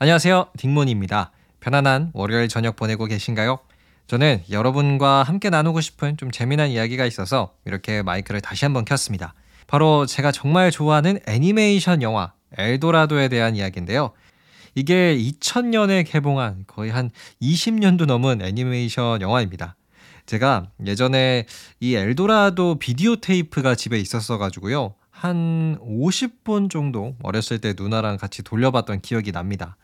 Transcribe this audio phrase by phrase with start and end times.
[0.00, 0.50] 안녕하세요.
[0.56, 1.32] 딩몬입니다.
[1.58, 3.58] 편안한 월요일 저녁 보내고 계신가요?
[4.06, 9.34] 저는 여러분과 함께 나누고 싶은 좀 재미난 이야기가 있어서 이렇게 마이크를 다시 한번 켰습니다.
[9.66, 14.12] 바로 제가 정말 좋아하는 애니메이션 영화 엘도라도에 대한 이야기인데요.
[14.76, 17.10] 이게 2000년에 개봉한 거의 한
[17.42, 19.74] 20년도 넘은 애니메이션 영화입니다.
[20.26, 21.44] 제가 예전에
[21.80, 24.94] 이 엘도라도 비디오 테이프가 집에 있었어 가지고요.
[25.10, 29.76] 한 50번 정도 어렸을 때 누나랑 같이 돌려봤던 기억이 납니다.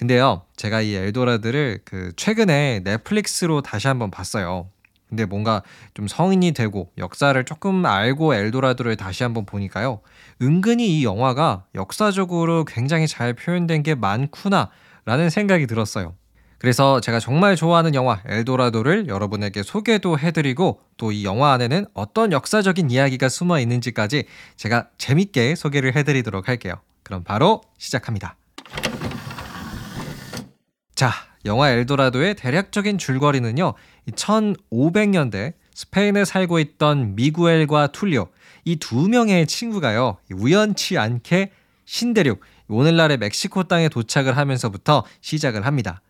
[0.00, 4.70] 근데요, 제가 이 엘도라드를 그 최근에 넷플릭스로 다시 한번 봤어요.
[5.10, 10.00] 근데 뭔가 좀 성인이 되고 역사를 조금 알고 엘도라도를 다시 한번 보니까요.
[10.40, 14.70] 은근히 이 영화가 역사적으로 굉장히 잘 표현된 게 많구나
[15.04, 16.14] 라는 생각이 들었어요.
[16.56, 22.90] 그래서 제가 정말 좋아하는 영화 엘도라도를 여러분에게 소개도 해드리고 또 이 영화 안에는 어떤 역사적인
[22.90, 24.24] 이야기가 숨어 있는지까지
[24.56, 26.76] 제가 재밌게 소개를 해드리도록 할게요.
[27.02, 28.39] 그럼 바로 시작합니다.
[31.00, 31.14] 자,
[31.46, 33.72] 영화 엘도라도의 대략적인 줄거리는요.
[34.12, 38.28] 1500년대 스페인에 살고 있던 미구엘과 툴리오
[38.66, 40.18] 이 두 명의 친구가요.
[40.30, 41.52] 우연치 않게
[41.86, 46.02] 신대륙 오늘날의 멕시코 땅에 도착을 하면서부터 시작을 합니다.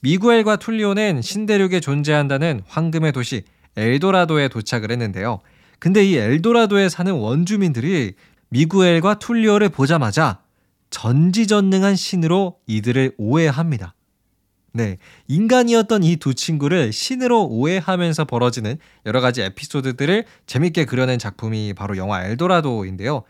[0.00, 3.42] 미구엘과 툴리오는 신대륙에 존재한다는 황금의 도시
[3.76, 5.40] 엘도라도에 도착을 했는데요.
[5.78, 8.14] 근데 이 엘도라도에 사는 원주민들이
[8.48, 10.40] 미구엘과 툴리오를 보자마자
[10.88, 13.92] 전지전능한 신으로 이들을 오해합니다.
[14.72, 14.98] 네.
[15.28, 22.24] 인간이었던 이 두 친구를 신으로 오해하면서 벌어지는 여러 가지 에피소드들을 재밌게 그려낸 작품이 바로 영화
[22.24, 23.22] 엘도라도인데요.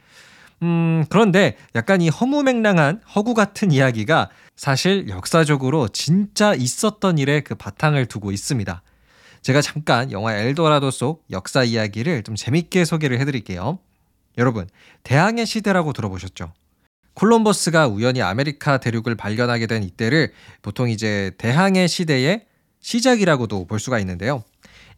[0.62, 8.06] 음, 그런데 약간 이 허무맹랑한 허구 같은 이야기가 사실 역사적으로 진짜 있었던 일에 그 바탕을
[8.06, 8.82] 두고 있습니다.
[9.42, 13.78] 제가 잠깐 영화 엘도라도 속 역사 이야기를 좀 재밌게 소개를 해드릴게요.
[14.36, 14.66] 여러분,
[15.04, 16.52] 대항해 시대라고 들어보셨죠?
[17.18, 22.44] 콜럼버스가 우연히 아메리카 대륙을 발견하게 된 이때를 보통 이제 대항해 시대의
[22.78, 24.44] 시작이라고도 볼 수가 있는데요.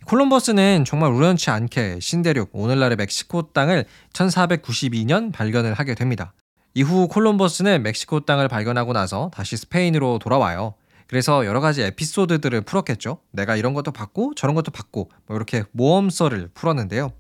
[0.05, 6.35] 콜럼버스는 정말 우연치 않게 신대륙, 오늘날의 멕시코 땅을 1492년 발견을 하게 됩니다.
[6.75, 10.75] 이후 콜럼버스는 멕시코 땅을 발견하고 나서 다시 스페인으로 돌아와요.
[11.07, 13.21] 그래서 여러 가지 에피소드들을 풀었겠죠.
[13.33, 17.13] 내가 이런 것도 봤고 저런 것도 봤고 뭐 이렇게 모험서를 풀었는데요.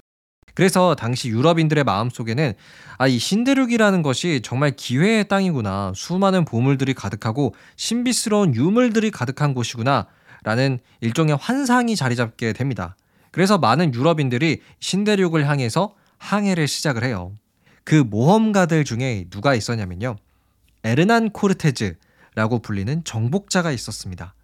[0.54, 2.54] 그래서 당시 유럽인들의 마음속에는
[2.98, 5.92] 아, 이 신대륙이라는 것이 정말 기회의 땅이구나.
[5.94, 10.06] 수많은 보물들이 가득하고 신비스러운 유물들이 가득한 곳이구나.
[10.42, 12.96] 라는 일종의 환상이 자리 잡게 됩니다.
[13.30, 17.32] 그래서 많은 유럽인들이 신대륙을 향해서 항해를 시작을 해요.
[17.84, 20.16] 그 모험가들 중에 누가 있었냐면요.
[20.84, 24.34] 에르난 코르테즈라고 불리는 정복자가 있었습니다.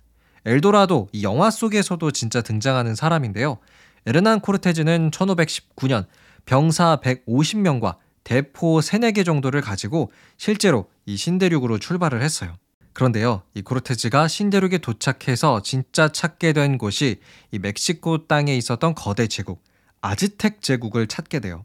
[0.45, 3.59] 엘도라도 이 영화 속에서도 진짜 등장하는 사람인데요.
[4.07, 6.07] 에르난 코르테즈는 1519년
[6.45, 12.55] 병사 150명과 대포 3, 4개 정도를 가지고 실제로 이 신대륙으로 출발을 했어요.
[12.93, 19.63] 그런데요, 이 코르테즈가 신대륙에 도착해서 진짜 찾게 된 곳이 이 멕시코 땅에 있었던 거대 제국,
[20.01, 21.65] 아즈텍 제국을 찾게 돼요.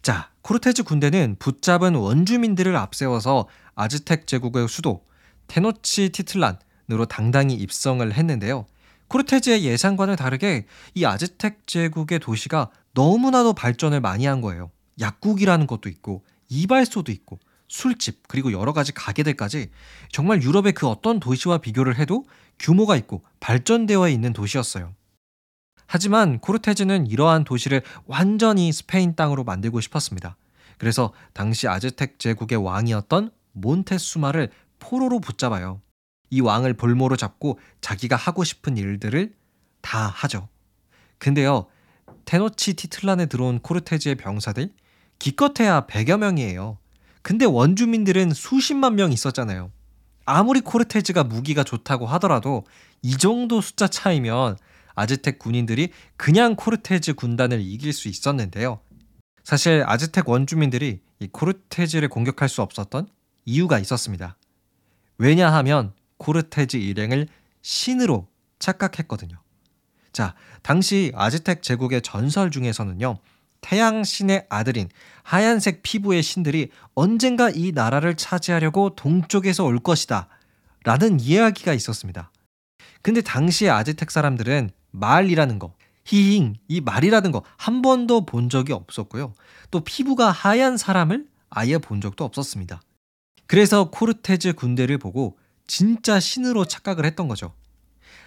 [0.00, 5.04] 자, 코르테즈 군대는 붙잡은 원주민들을 앞세워서 아즈텍 제국의 수도
[5.46, 8.66] 테노치 티틀란으로 당당히 입성을 했는데요.
[9.12, 10.64] 코르테즈의 예상과는 다르게
[10.94, 14.70] 이 아즈텍 제국의 도시가 너무나도 발전을 많이 한 거예요.
[15.00, 19.70] 약국이라는 것도 있고 이발소도 있고 술집 그리고 여러 가지 가게들까지
[20.10, 22.24] 정말 유럽의 그 어떤 도시와 비교를 해도
[22.58, 24.94] 규모가 있고 발전되어 있는 도시였어요.
[25.86, 30.36] 하지만 코르테즈는 이러한 도시를 완전히 스페인 땅으로 만들고 싶었습니다.
[30.78, 35.82] 그래서 당시 아즈텍 제국의 왕이었던 몬테수마를 포로로 붙잡아요.
[36.32, 39.34] 이 왕을 볼모로 잡고 자기가 하고 싶은 일들을
[39.82, 40.48] 다 하죠.
[41.18, 41.66] 근데요,
[42.24, 44.70] 테노치 티틀란에 들어온 코르테즈의 병사들
[45.18, 46.78] 기껏해야 100여 명이에요.
[47.20, 49.70] 근데 원주민들은 수십만 명 있었잖아요.
[50.24, 52.64] 아무리 코르테즈가 무기가 좋다고 하더라도
[53.02, 54.56] 이 정도 숫자 차이면
[54.94, 58.80] 아즈텍 군인들이 그냥 코르테즈 군단을 이길 수 있었는데요.
[59.44, 63.08] 사실 아즈텍 원주민들이 이 코르테즈를 공격할 수 없었던
[63.44, 64.38] 이유가 있었습니다.
[65.18, 67.26] 왜냐하면 코르테즈 일행을
[67.62, 68.28] 신으로
[68.60, 69.36] 착각했거든요.
[70.12, 73.18] 자, 당시 아즈텍 제국의 전설 중에서는요.
[73.60, 74.88] 태양 신의 아들인
[75.24, 80.28] 하얀색 피부의 신들이 언젠가 이 나라를 차지하려고 동쪽에서 올 것이다.
[80.84, 82.30] 라는 이야기가 있었습니다.
[83.02, 89.34] 근데 당시의 아즈텍 사람들은 말이라는 거, 히힝, 이 말이라는 거 한 번도 본 적이 없었고요.
[89.70, 92.80] 또 피부가 하얀 사람을 아예 본 적도 없었습니다.
[93.46, 95.38] 그래서 코르테즈 군대를 보고
[95.72, 97.54] 진짜 신으로 착각을 했던 거죠.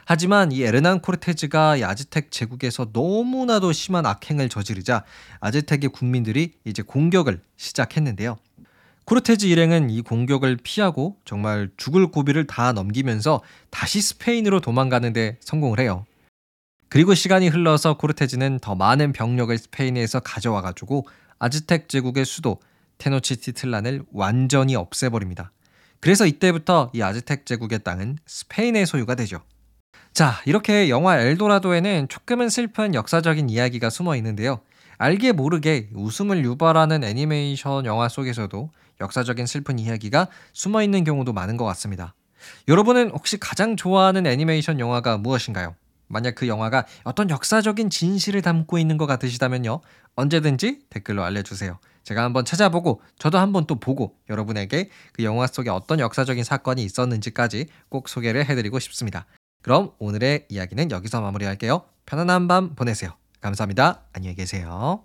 [0.03, 5.03] 하지만 이 에르난 코르테즈가 이 아즈텍 제국에서 너무나도 심한 악행을 저지르자
[5.42, 8.38] 아즈텍의 국민들이 이제 공격을 시작했는데요.
[9.06, 16.07] 코르테즈 일행은 이 공격을 피하고 정말 죽을 고비를 다 넘기면서 다시 스페인으로 도망가는데 성공을 해요.
[16.89, 21.07] 그리고 시간이 흘러서 코르테즈는 더 많은 병력을 스페인에서 가져와 가지고
[21.38, 22.59] 아즈텍 제국의 수도
[22.98, 25.51] 테노치티틀란을 완전히 없애버립니다.
[26.06, 29.42] 그래서 이때부터 이 아즈텍 제국의 땅은 스페인의 소유가 되죠.
[30.13, 34.60] 자, 이렇게 영화 엘도라도에는 조금은 슬픈 역사적인 이야기가 숨어 있는데요.
[35.00, 38.69] 알게 모르게 웃음을 유발하는 애니메이션 영화 속에서도
[39.02, 42.13] 역사적인 슬픈 이야기가 숨어 있는 경우도 많은 것 같습니다.
[42.68, 45.74] 여러분은 혹시 가장 좋아하는 애니메이션 영화가 무엇인가요?
[46.06, 49.81] 만약 그 영화가 어떤 역사적인 진실을 담고 있는 것 같으시다면요.
[50.16, 51.80] 언제든지 댓글로 알려주세요.
[52.06, 57.68] 제가 한번 찾아보고 저도 한번 또 보고 여러분에게 그 영화 속에 어떤 역사적인 사건이 있었는지까지
[57.90, 59.25] 꼭 소개를 해드리고 싶습니다.
[59.62, 61.81] 그럼 오늘의 이야기는 여기서 마무리할게요.
[62.06, 63.12] 편안한 밤 보내세요.
[63.42, 64.04] 감사합니다.
[64.13, 65.04] 안녕히 계세요.